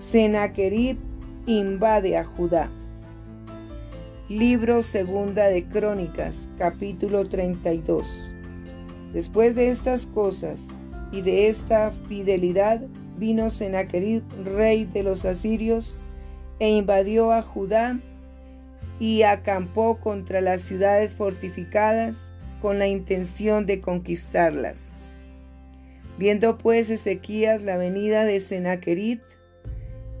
Sennacherib 0.00 0.96
invade 1.44 2.16
a 2.16 2.24
Judá. 2.24 2.70
Libro 4.30 4.82
Segunda 4.82 5.48
de 5.48 5.64
Crónicas, 5.64 6.48
capítulo 6.56 7.28
32. 7.28 8.06
Después 9.12 9.54
de 9.54 9.68
estas 9.68 10.06
cosas 10.06 10.68
y 11.12 11.20
de 11.20 11.48
esta 11.48 11.92
fidelidad, 12.08 12.80
vino 13.18 13.50
Sennacherib, 13.50 14.22
rey 14.42 14.86
de 14.86 15.02
los 15.02 15.26
asirios, 15.26 15.98
e 16.60 16.70
invadió 16.70 17.30
a 17.32 17.42
Judá 17.42 18.00
y 18.98 19.20
acampó 19.24 19.98
contra 20.00 20.40
las 20.40 20.62
ciudades 20.62 21.14
fortificadas 21.14 22.30
con 22.62 22.78
la 22.78 22.86
intención 22.86 23.66
de 23.66 23.82
conquistarlas. 23.82 24.94
Viendo 26.16 26.56
pues 26.56 26.88
Ezequías 26.88 27.60
la 27.60 27.76
venida 27.76 28.24
de 28.24 28.40
Sennacherib 28.40 29.20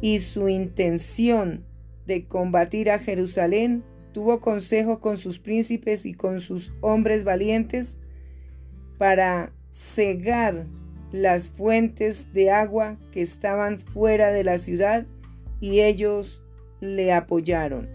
y 0.00 0.20
su 0.20 0.48
intención 0.48 1.64
de 2.06 2.26
combatir 2.26 2.90
a 2.90 2.98
Jerusalén, 2.98 3.84
tuvo 4.12 4.40
consejo 4.40 5.00
con 5.00 5.16
sus 5.16 5.38
príncipes 5.38 6.06
y 6.06 6.14
con 6.14 6.40
sus 6.40 6.72
hombres 6.80 7.24
valientes 7.24 7.98
para 8.98 9.52
cegar 9.70 10.66
las 11.12 11.48
fuentes 11.48 12.32
de 12.32 12.50
agua 12.50 12.96
que 13.12 13.22
estaban 13.22 13.78
fuera 13.78 14.30
de 14.30 14.44
la 14.44 14.58
ciudad 14.58 15.06
y 15.60 15.80
ellos 15.80 16.42
le 16.80 17.12
apoyaron. 17.12 17.88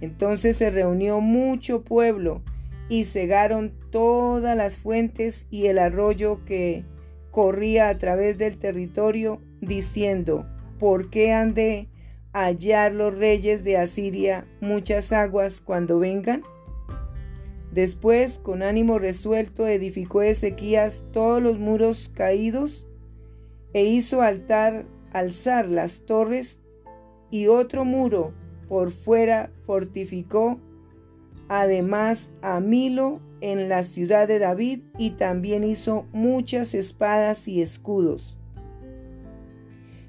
Entonces 0.00 0.56
se 0.56 0.70
reunió 0.70 1.20
mucho 1.20 1.82
pueblo 1.82 2.42
y 2.88 3.04
cegaron 3.04 3.72
todas 3.90 4.56
las 4.56 4.76
fuentes 4.76 5.46
y 5.50 5.66
el 5.66 5.78
arroyo 5.78 6.44
que 6.44 6.84
corría 7.30 7.88
a 7.88 7.98
través 7.98 8.38
del 8.38 8.58
territorio, 8.58 9.40
diciendo, 9.60 10.46
¿por 10.78 11.10
qué 11.10 11.32
han 11.32 11.54
de 11.54 11.88
hallar 12.32 12.92
los 12.94 13.16
reyes 13.16 13.64
de 13.64 13.76
Asiria 13.76 14.46
muchas 14.60 15.12
aguas 15.12 15.60
cuando 15.60 15.98
vengan? 15.98 16.42
Después, 17.72 18.38
con 18.38 18.62
ánimo 18.62 18.98
resuelto, 18.98 19.66
edificó 19.66 20.22
Ezequías 20.22 21.04
todos 21.12 21.42
los 21.42 21.58
muros 21.58 22.10
caídos 22.14 22.86
e 23.72 23.84
hizo 23.84 24.22
altar, 24.22 24.86
alzar 25.12 25.68
las 25.68 26.06
torres 26.06 26.60
y 27.30 27.48
otro 27.48 27.84
muro 27.84 28.32
por 28.68 28.90
fuera 28.90 29.50
fortificó, 29.66 30.58
además 31.48 32.32
a 32.40 32.60
Milo 32.60 33.20
en 33.40 33.68
la 33.68 33.82
ciudad 33.82 34.26
de 34.26 34.38
David 34.38 34.80
y 34.98 35.10
también 35.10 35.62
hizo 35.64 36.06
muchas 36.12 36.74
espadas 36.74 37.46
y 37.48 37.60
escudos 37.60 38.38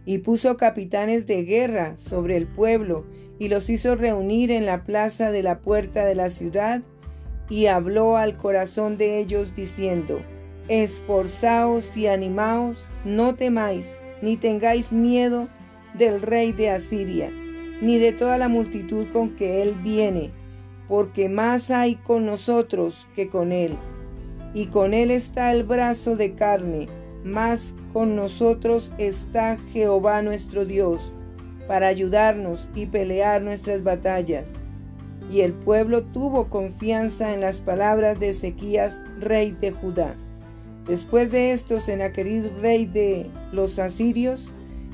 y 0.08 0.20
puso 0.20 0.56
capitanes 0.56 1.28
de 1.28 1.44
guerra 1.44 1.98
sobre 1.98 2.38
el 2.38 2.48
pueblo, 2.48 3.04
y 3.40 3.50
los 3.50 3.70
hizo 3.70 3.94
reunir 3.94 4.52
en 4.52 4.66
la 4.66 4.86
plaza 4.86 5.32
de 5.32 5.44
la 5.44 5.60
puerta 5.60 6.06
de 6.06 6.16
la 6.16 6.30
ciudad, 6.30 6.82
y 7.50 7.66
habló 7.66 8.16
al 8.16 8.38
corazón 8.38 8.98
de 8.98 9.20
ellos 9.20 9.54
diciendo, 9.54 10.22
Esforzaos 10.70 11.98
y 11.98 12.08
animaos, 12.08 12.86
no 13.04 13.36
temáis, 13.36 14.02
ni 14.22 14.38
tengáis 14.38 14.94
miedo 14.94 15.50
del 15.94 16.22
rey 16.22 16.54
de 16.54 16.70
Asiria, 16.70 17.30
ni 17.82 17.98
de 17.98 18.14
toda 18.14 18.38
la 18.38 18.48
multitud 18.48 19.08
con 19.12 19.36
que 19.36 19.62
él 19.62 19.76
viene, 19.84 20.32
porque 20.88 21.28
más 21.28 21.70
hay 21.70 21.96
con 21.96 22.26
nosotros 22.26 23.10
que 23.14 23.28
con 23.28 23.52
él. 23.52 23.76
Y 24.54 24.68
con 24.68 24.94
él 24.94 25.12
está 25.12 25.52
el 25.52 25.66
brazo 25.66 26.16
de 26.16 26.32
carne, 26.34 26.88
más 27.28 27.76
con 27.94 28.16
nosotros 28.16 28.92
está 28.98 29.58
Jehová 29.72 30.22
nuestro 30.22 30.66
Dios, 30.66 31.14
para 31.68 31.88
ayudarnos 31.88 32.70
y 32.74 32.86
pelear 32.86 33.42
nuestras 33.42 33.84
batallas. 33.84 34.60
Y 35.30 35.42
el 35.42 35.54
pueblo 35.54 36.04
tuvo 36.04 36.50
confianza 36.50 37.34
en 37.34 37.42
las 37.42 37.60
palabras 37.60 38.20
de 38.20 38.30
Ezequías, 38.30 39.02
rey 39.20 39.52
de 39.52 39.72
Judá. 39.72 40.16
Después 40.88 41.32
de 41.32 41.52
esto, 41.52 41.82
Sennacherib, 41.82 42.50
rey 42.62 42.86
de 42.86 43.30
los 43.52 43.78
asirios, 43.78 44.52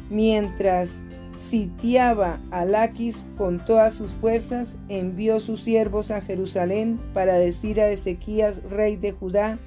mientras 0.10 1.04
sitiaba 1.38 2.40
a 2.52 2.66
Laquis 2.66 3.28
con 3.38 3.64
todas 3.64 3.94
sus 3.94 4.12
fuerzas, 4.12 4.78
envió 4.90 5.40
sus 5.40 5.62
siervos 5.62 6.10
a 6.10 6.22
Jerusalén 6.22 7.00
para 7.14 7.36
decir 7.36 7.80
a 7.80 7.90
Ezequías, 7.90 8.64
rey 8.64 8.96
de 8.96 9.12
Judá, 9.12 9.60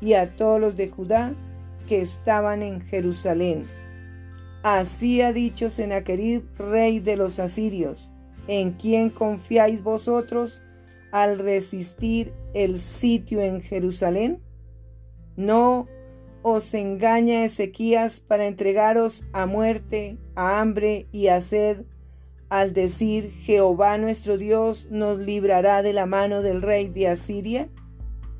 y 0.00 0.14
a 0.14 0.36
todos 0.36 0.60
los 0.60 0.76
de 0.76 0.88
Judá, 0.88 1.34
estaban 1.94 2.62
en 2.62 2.80
Jerusalén. 2.80 3.64
Así 4.62 5.22
ha 5.22 5.32
dicho 5.32 5.70
Sennacherib, 5.70 6.44
rey 6.56 7.00
de 7.00 7.16
los 7.16 7.38
asirios, 7.38 8.10
¿en 8.46 8.72
quién 8.72 9.10
confiáis 9.10 9.82
vosotros 9.82 10.62
al 11.10 11.38
resistir 11.38 12.32
el 12.54 12.78
sitio 12.78 13.40
en 13.40 13.60
Jerusalén? 13.60 14.40
No 15.36 15.88
os 16.42 16.74
engaña 16.74 17.44
Ezequías 17.44 18.20
para 18.20 18.46
entregaros 18.46 19.24
a 19.32 19.46
muerte, 19.46 20.18
a 20.34 20.60
hambre 20.60 21.06
y 21.12 21.28
a 21.28 21.40
sed, 21.40 21.84
al 22.48 22.72
decir 22.72 23.30
Jehová 23.30 23.96
nuestro 23.96 24.36
Dios 24.36 24.88
nos 24.90 25.18
librará 25.18 25.82
de 25.82 25.92
la 25.92 26.06
mano 26.06 26.42
del 26.42 26.60
rey 26.60 26.88
de 26.88 27.08
Asiria? 27.08 27.68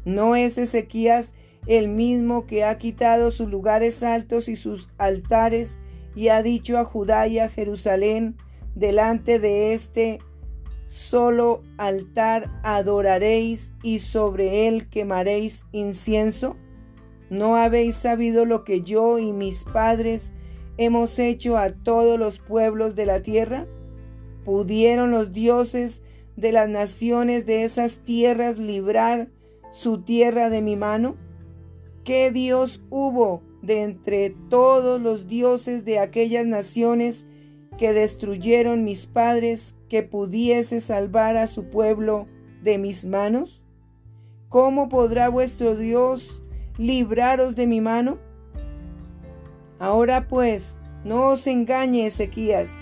¿No 0.05 0.37
es 0.37 0.59
Ezequías 0.59 1.33
el 1.67 1.89
mismo 1.89 2.47
que 2.47 2.65
ha 2.65 2.79
quitado 2.79 3.31
sus 3.31 3.49
lugares 3.49 4.03
altos 4.03 4.49
y 4.49 4.57
sus 4.57 4.89
altares, 4.99 5.79
y 6.15 6.29
ha 6.29 6.43
dicho 6.43 6.79
a 6.79 6.85
Judá 6.85 7.27
y 7.27 7.39
a 7.39 7.49
Jerusalén, 7.49 8.37
delante 8.75 9.39
de 9.39 9.73
este 9.73 10.19
solo 10.87 11.63
altar 11.79 12.51
adoraréis 12.63 13.73
y 13.83 14.01
sobre 14.01 14.69
él 14.69 14.89
quemaréis 14.89 15.65
incienso? 15.73 16.57
¿No 17.31 17.57
habéis 17.57 17.97
sabido 17.97 18.45
lo 18.45 18.63
que 18.63 18.83
yo 18.83 19.19
y 19.19 19.33
mis 19.33 19.65
padres 19.65 20.35
hemos 20.77 21.19
hecho 21.19 21.57
a 21.57 21.71
todos 21.71 22.19
los 22.19 22.39
pueblos 22.39 22.95
de 22.95 23.07
la 23.07 23.23
tierra? 23.23 23.67
¿Pudieron 24.45 25.13
los 25.13 25.33
dioses 25.33 26.03
de 26.37 26.53
las 26.53 26.69
naciones 26.69 27.47
de 27.47 27.63
esas 27.63 28.01
tierras 28.01 28.59
librar 28.59 29.29
su 29.71 30.03
tierra 30.03 30.51
de 30.51 30.61
mi 30.61 30.77
mano? 30.77 31.17
¿Qué 32.05 32.33
Dios 32.33 32.83
hubo 32.91 33.43
de 33.63 33.83
entre 33.83 34.31
todos 34.31 35.01
los 35.01 35.29
dioses 35.29 35.85
de 35.85 36.01
aquellas 36.01 36.45
naciones 36.45 37.29
que 37.79 37.93
destruyeron 37.93 38.83
mis 38.83 39.07
padres 39.07 39.77
que 39.89 40.03
pudiese 40.03 40.81
salvar 40.81 41.37
a 41.37 41.47
su 41.47 41.71
pueblo 41.71 42.27
de 42.61 42.79
mis 42.79 43.05
manos? 43.05 43.65
¿Cómo 44.49 44.89
podrá 44.89 45.29
vuestro 45.29 45.77
Dios 45.77 46.43
libraros 46.77 47.55
de 47.55 47.69
mi 47.69 47.81
mano? 47.81 48.19
Ahora 49.79 50.27
pues, 50.27 50.79
no 51.05 51.29
os 51.29 51.47
engañe 51.47 52.07
Ezequías, 52.07 52.81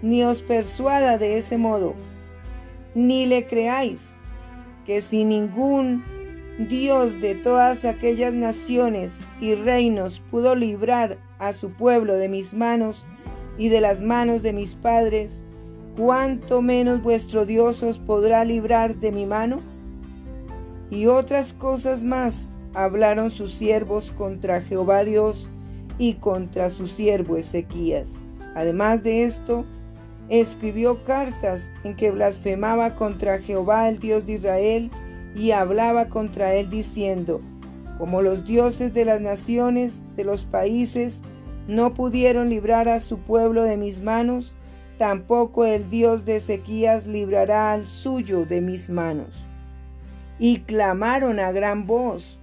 ni 0.00 0.22
os 0.22 0.42
persuada 0.42 1.18
de 1.18 1.38
ese 1.38 1.58
modo, 1.58 1.94
ni 2.94 3.26
le 3.26 3.46
creáis, 3.46 4.20
que 4.86 5.02
sin 5.02 5.30
ningún 5.30 6.04
Dios 6.68 7.22
de 7.22 7.34
todas 7.36 7.86
aquellas 7.86 8.34
naciones 8.34 9.22
y 9.40 9.54
reinos 9.54 10.20
pudo 10.30 10.54
librar 10.54 11.16
a 11.38 11.54
su 11.54 11.70
pueblo 11.70 12.16
de 12.16 12.28
mis 12.28 12.52
manos 12.52 13.06
y 13.56 13.70
de 13.70 13.80
las 13.80 14.02
manos 14.02 14.42
de 14.42 14.52
mis 14.52 14.74
padres, 14.74 15.42
¿cuánto 15.96 16.60
menos 16.60 17.02
vuestro 17.02 17.46
Dios 17.46 17.82
os 17.82 17.98
podrá 17.98 18.44
librar 18.44 18.96
de 18.96 19.10
mi 19.10 19.24
mano? 19.24 19.60
Y 20.90 21.06
otras 21.06 21.54
cosas 21.54 22.04
más 22.04 22.52
hablaron 22.74 23.30
sus 23.30 23.52
siervos 23.52 24.10
contra 24.10 24.60
Jehová 24.60 25.02
Dios 25.02 25.48
y 25.98 26.14
contra 26.14 26.68
su 26.68 26.88
siervo 26.88 27.38
Ezequías. 27.38 28.26
Además 28.54 29.02
de 29.02 29.24
esto, 29.24 29.64
escribió 30.28 31.04
cartas 31.04 31.70
en 31.84 31.96
que 31.96 32.10
blasfemaba 32.10 32.96
contra 32.96 33.38
Jehová 33.38 33.88
el 33.88 33.98
Dios 33.98 34.26
de 34.26 34.34
Israel 34.34 34.90
y 35.34 35.52
hablaba 35.52 36.06
contra 36.06 36.54
él 36.54 36.70
diciendo, 36.70 37.40
como 37.98 38.22
los 38.22 38.46
dioses 38.46 38.94
de 38.94 39.04
las 39.04 39.20
naciones, 39.20 40.02
de 40.16 40.24
los 40.24 40.44
países, 40.44 41.22
no 41.68 41.94
pudieron 41.94 42.48
librar 42.48 42.88
a 42.88 43.00
su 43.00 43.18
pueblo 43.18 43.64
de 43.64 43.76
mis 43.76 44.00
manos, 44.00 44.54
tampoco 44.98 45.64
el 45.64 45.88
Dios 45.90 46.24
de 46.24 46.36
Ezequías 46.36 47.06
librará 47.06 47.72
al 47.72 47.84
suyo 47.84 48.44
de 48.44 48.60
mis 48.60 48.90
manos. 48.90 49.44
Y 50.38 50.60
clamaron 50.60 51.38
a 51.38 51.52
gran 51.52 51.86
voz 51.86 52.38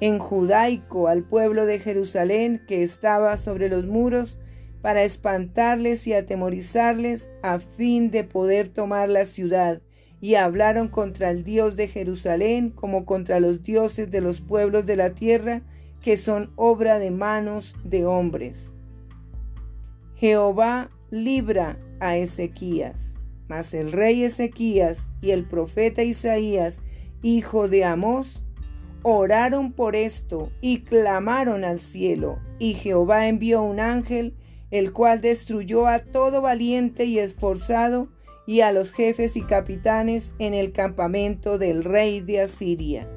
en 0.00 0.18
judaico 0.18 1.08
al 1.08 1.22
pueblo 1.22 1.66
de 1.66 1.78
Jerusalén 1.78 2.60
que 2.66 2.82
estaba 2.82 3.36
sobre 3.36 3.68
los 3.68 3.86
muros, 3.86 4.38
para 4.82 5.02
espantarles 5.02 6.06
y 6.06 6.12
atemorizarles 6.12 7.30
a 7.42 7.58
fin 7.58 8.10
de 8.10 8.22
poder 8.22 8.68
tomar 8.68 9.08
la 9.08 9.24
ciudad 9.24 9.80
y 10.24 10.36
hablaron 10.36 10.88
contra 10.88 11.30
el 11.30 11.44
Dios 11.44 11.76
de 11.76 11.86
Jerusalén 11.86 12.70
como 12.70 13.04
contra 13.04 13.40
los 13.40 13.62
dioses 13.62 14.10
de 14.10 14.22
los 14.22 14.40
pueblos 14.40 14.86
de 14.86 14.96
la 14.96 15.10
tierra, 15.10 15.60
que 16.00 16.16
son 16.16 16.50
obra 16.56 16.98
de 16.98 17.10
manos 17.10 17.76
de 17.84 18.06
hombres. 18.06 18.72
Jehová 20.16 20.90
libra 21.10 21.78
a 22.00 22.16
Ezequías. 22.16 23.18
Mas 23.48 23.74
el 23.74 23.92
rey 23.92 24.24
Ezequías 24.24 25.10
y 25.20 25.32
el 25.32 25.44
profeta 25.44 26.02
Isaías, 26.02 26.80
hijo 27.20 27.68
de 27.68 27.84
Amós, 27.84 28.42
oraron 29.02 29.72
por 29.72 29.94
esto 29.94 30.50
y 30.62 30.84
clamaron 30.84 31.64
al 31.64 31.78
cielo, 31.78 32.38
y 32.58 32.72
Jehová 32.72 33.28
envió 33.28 33.60
un 33.60 33.78
ángel, 33.78 34.34
el 34.70 34.94
cual 34.94 35.20
destruyó 35.20 35.86
a 35.86 35.98
todo 35.98 36.40
valiente 36.40 37.04
y 37.04 37.18
esforzado, 37.18 38.08
y 38.46 38.60
a 38.60 38.72
los 38.72 38.92
jefes 38.92 39.36
y 39.36 39.42
capitanes 39.42 40.34
en 40.38 40.54
el 40.54 40.72
campamento 40.72 41.58
del 41.58 41.84
rey 41.84 42.20
de 42.20 42.40
Asiria. 42.40 43.08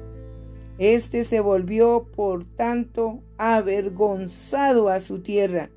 Este 0.78 1.24
se 1.24 1.40
volvió, 1.40 2.06
por 2.14 2.44
tanto, 2.44 3.20
avergonzado 3.36 4.88
a 4.88 5.00
su 5.00 5.20
tierra, 5.20 5.70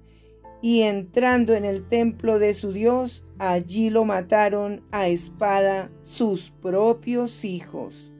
y 0.62 0.81
entrando 0.81 1.56
en 1.56 1.65
el 1.65 1.88
templo 1.88 2.38
de 2.38 2.53
su 2.53 2.71
Dios, 2.71 3.25
allí 3.39 3.89
lo 3.89 4.06
mataron 4.06 4.83
a 4.92 5.07
espada 5.07 5.89
sus 6.04 6.51
propios 6.51 7.44
hijos. 7.44 8.12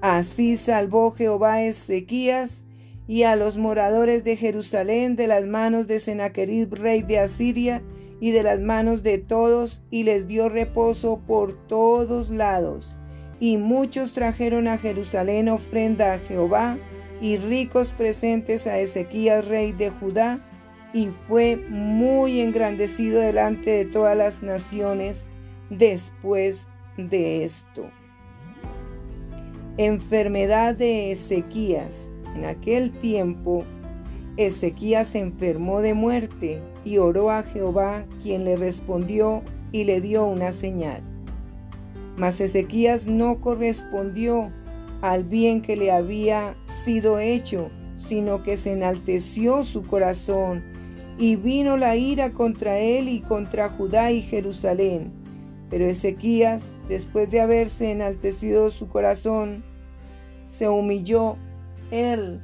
Así 0.00 0.56
salvó 0.56 1.12
Jehová 1.12 1.62
Ezequías 1.62 2.65
y 3.08 3.22
a 3.22 3.36
los 3.36 3.56
moradores 3.56 4.24
de 4.24 4.36
Jerusalén 4.36 5.16
de 5.16 5.26
las 5.26 5.46
manos 5.46 5.86
de 5.86 6.00
Sennacherib, 6.00 6.74
rey 6.74 7.02
de 7.02 7.18
Asiria, 7.18 7.82
y 8.18 8.30
de 8.30 8.42
las 8.42 8.60
manos 8.60 9.02
de 9.02 9.18
todos, 9.18 9.82
y 9.90 10.04
les 10.04 10.26
dio 10.26 10.48
reposo 10.48 11.20
por 11.26 11.52
todos 11.66 12.30
lados. 12.30 12.96
Y 13.40 13.58
muchos 13.58 14.12
trajeron 14.12 14.68
a 14.68 14.78
Jerusalén 14.78 15.48
ofrenda 15.48 16.14
a 16.14 16.18
Jehová, 16.18 16.78
y 17.20 17.36
ricos 17.36 17.92
presentes 17.92 18.66
a 18.66 18.78
Ezequías, 18.78 19.46
rey 19.46 19.72
de 19.72 19.90
Judá, 19.90 20.40
y 20.92 21.10
fue 21.28 21.56
muy 21.56 22.40
engrandecido 22.40 23.20
delante 23.20 23.70
de 23.70 23.84
todas 23.84 24.16
las 24.16 24.42
naciones 24.42 25.28
después 25.68 26.68
de 26.96 27.44
esto. 27.44 27.90
Enfermedad 29.76 30.74
de 30.74 31.10
Ezequías. 31.10 32.08
En 32.36 32.44
aquel 32.44 32.90
tiempo, 32.92 33.64
Ezequías 34.36 35.06
se 35.06 35.20
enfermó 35.20 35.80
de 35.80 35.94
muerte 35.94 36.60
y 36.84 36.98
oró 36.98 37.30
a 37.30 37.42
Jehová, 37.42 38.04
quien 38.22 38.44
le 38.44 38.56
respondió 38.56 39.42
y 39.72 39.84
le 39.84 40.02
dio 40.02 40.26
una 40.26 40.52
señal. 40.52 41.00
Mas 42.18 42.42
Ezequías 42.42 43.06
no 43.06 43.40
correspondió 43.40 44.50
al 45.00 45.24
bien 45.24 45.62
que 45.62 45.76
le 45.76 45.90
había 45.90 46.54
sido 46.66 47.20
hecho, 47.20 47.70
sino 47.98 48.42
que 48.42 48.58
se 48.58 48.72
enalteció 48.72 49.64
su 49.64 49.86
corazón 49.86 50.62
y 51.16 51.36
vino 51.36 51.78
la 51.78 51.96
ira 51.96 52.32
contra 52.32 52.78
él 52.78 53.08
y 53.08 53.20
contra 53.20 53.70
Judá 53.70 54.12
y 54.12 54.20
Jerusalén. 54.20 55.10
Pero 55.70 55.86
Ezequías, 55.86 56.74
después 56.86 57.30
de 57.30 57.40
haberse 57.40 57.92
enaltecido 57.92 58.70
su 58.70 58.88
corazón, 58.88 59.64
se 60.44 60.68
humilló 60.68 61.38
él 61.90 62.40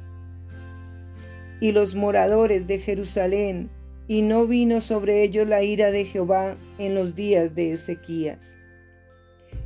y 1.59 1.71
los 1.71 1.95
moradores 1.95 2.67
de 2.67 2.79
Jerusalén, 2.79 3.69
y 4.07 4.21
no 4.21 4.45
vino 4.47 4.81
sobre 4.81 5.23
ellos 5.23 5.47
la 5.47 5.63
ira 5.63 5.91
de 5.91 6.03
Jehová 6.03 6.55
en 6.77 6.93
los 6.93 7.15
días 7.15 7.55
de 7.55 7.71
Ezequías. 7.71 8.59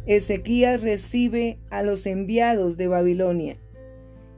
Ezequías 0.06 0.84
recibe 0.84 1.58
a 1.72 1.82
los 1.82 2.06
enviados 2.06 2.78
de 2.78 2.88
Babilonia. 2.88 3.58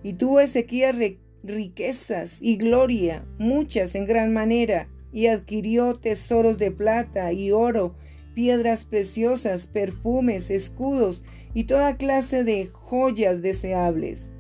Y 0.01 0.13
tuvo 0.13 0.39
Ezequías 0.39 0.95
riquezas 1.43 2.41
y 2.41 2.55
gloria, 2.55 3.25
muchas 3.37 3.93
en 3.95 4.05
gran 4.05 4.31
manera, 4.31 4.87
y 5.11 5.27
adquirió 5.27 5.95
tesoros 5.95 6.57
de 6.59 6.71
plata 6.71 7.33
y 7.33 7.51
oro, 7.51 7.93
piedras 8.33 8.85
preciosas, 8.85 9.67
perfumes, 9.67 10.49
escudos 10.49 11.25
y 11.53 11.65
toda 11.65 11.97
clase 11.97 12.45
de 12.45 12.67
joyas 12.71 13.41
deseables. 13.41 14.31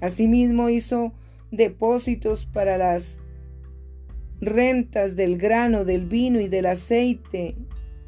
Asimismo 0.00 0.68
hizo 0.68 1.12
depósitos 1.50 2.46
para 2.46 2.78
las 2.78 3.20
rentas 4.40 5.16
del 5.16 5.38
grano, 5.38 5.84
del 5.84 6.06
vino 6.06 6.40
y 6.40 6.48
del 6.48 6.66
aceite, 6.66 7.56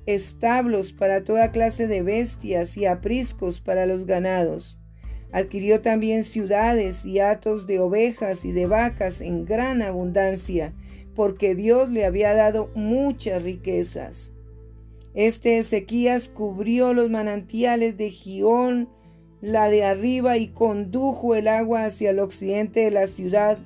establos 0.07 0.93
para 0.93 1.25
toda 1.25 1.51
clase 1.51 1.87
de 1.87 2.03
bestias 2.03 2.77
y 2.77 2.87
apriscos 2.87 3.61
para 3.61 3.87
los 3.87 4.07
ganados. 4.07 4.79
Adquirió 5.33 5.81
también 5.81 6.25
ciudades 6.25 7.05
y 7.05 7.19
hatos 7.19 7.67
de 7.67 7.81
ovejas 7.81 8.45
y 8.45 8.53
de 8.53 8.67
vacas 8.67 9.21
en 9.21 9.45
gran 9.45 9.83
abundancia, 9.83 10.73
porque 11.15 11.55
Dios 11.55 11.91
le 11.91 12.05
había 12.05 12.35
dado 12.35 12.71
muchas 12.75 13.43
riquezas. 13.43 14.33
Este 15.15 15.59
Ezequías 15.59 16.29
cubrió 16.29 16.93
los 16.93 17.11
manantiales 17.11 17.97
de 17.97 18.11
Gión, 18.11 18.89
la 19.47 19.71
de 19.71 19.85
arriba, 19.85 20.37
y 20.39 20.49
condujo 20.49 21.35
el 21.35 21.49
agua 21.49 21.85
hacia 21.85 22.11
el 22.11 22.19
occidente 22.19 22.81
de 22.81 22.91
la 22.91 23.07
ciudad 23.07 23.59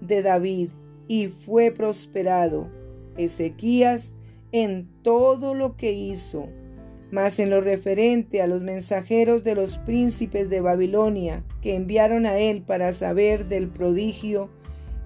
de 0.00 0.22
David, 0.22 0.70
y 1.08 1.28
fue 1.28 1.70
prosperado. 1.70 2.68
Ezequías 3.16 4.14
en 4.52 4.88
todo 5.02 5.54
lo 5.54 5.76
que 5.76 5.92
hizo 5.92 6.48
mas 7.14 7.38
en 7.38 7.48
lo 7.48 7.60
referente 7.60 8.42
a 8.42 8.48
los 8.48 8.60
mensajeros 8.60 9.44
de 9.44 9.54
los 9.54 9.78
príncipes 9.78 10.50
de 10.50 10.60
Babilonia 10.60 11.44
que 11.62 11.76
enviaron 11.76 12.26
a 12.26 12.38
él 12.38 12.62
para 12.62 12.92
saber 12.92 13.46
del 13.46 13.68
prodigio 13.68 14.50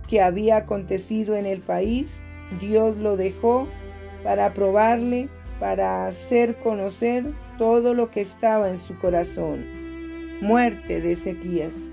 que 0.08 0.22
había 0.22 0.56
acontecido 0.56 1.36
en 1.36 1.44
el 1.44 1.60
país, 1.60 2.24
Dios 2.62 2.96
lo 2.96 3.18
dejó 3.18 3.68
para 4.24 4.54
probarle, 4.54 5.28
para 5.60 6.06
hacer 6.06 6.56
conocer 6.56 7.26
todo 7.58 7.92
lo 7.92 8.10
que 8.10 8.22
estaba 8.22 8.70
en 8.70 8.78
su 8.78 8.98
corazón. 8.98 9.77
Muerte 10.40 11.00
de 11.00 11.12
Ezequías. 11.12 11.88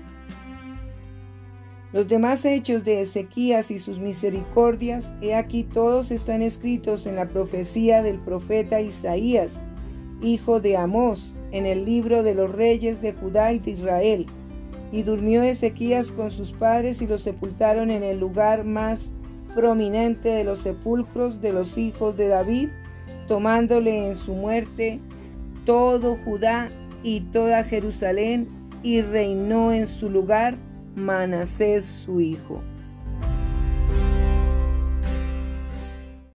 Los 1.92 2.06
demás 2.06 2.44
hechos 2.44 2.84
de 2.84 3.00
Ezequías 3.00 3.72
y 3.72 3.80
sus 3.80 3.98
misericordias, 3.98 5.12
he 5.20 5.34
aquí 5.34 5.64
todos 5.64 6.12
están 6.12 6.42
escritos 6.42 7.08
en 7.08 7.16
la 7.16 7.28
profecía 7.28 8.02
del 8.04 8.20
profeta 8.20 8.80
Isaías, 8.80 9.64
hijo 10.22 10.60
de 10.60 10.76
Amós, 10.76 11.34
en 11.50 11.66
el 11.66 11.84
libro 11.84 12.22
de 12.22 12.34
los 12.34 12.52
reyes 12.52 13.02
de 13.02 13.14
Judá 13.14 13.52
y 13.52 13.58
de 13.58 13.72
Israel. 13.72 14.26
Y 14.92 15.02
durmió 15.02 15.42
Ezequías 15.42 16.12
con 16.12 16.30
sus 16.30 16.52
padres 16.52 17.02
y 17.02 17.08
los 17.08 17.22
sepultaron 17.22 17.90
en 17.90 18.04
el 18.04 18.20
lugar 18.20 18.64
más 18.64 19.12
prominente 19.56 20.28
de 20.28 20.44
los 20.44 20.60
sepulcros 20.60 21.40
de 21.40 21.52
los 21.52 21.76
hijos 21.78 22.16
de 22.16 22.28
David, 22.28 22.68
tomándole 23.26 24.06
en 24.06 24.14
su 24.14 24.34
muerte 24.34 25.00
todo 25.64 26.16
Judá 26.24 26.68
y 27.02 27.20
toda 27.20 27.64
Jerusalén, 27.64 28.48
y 28.82 29.02
reinó 29.02 29.72
en 29.72 29.86
su 29.86 30.08
lugar 30.10 30.56
Manasés 30.94 31.84
su 31.84 32.20
hijo. 32.20 32.62